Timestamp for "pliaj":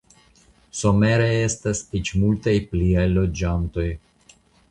2.73-3.05